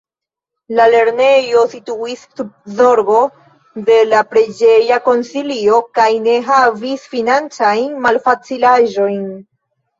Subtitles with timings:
[0.77, 3.19] La lernejo situis sub zorgo
[3.91, 9.25] de la preĝeja konsilio kaj ne havis financajn malfacilaĵojn.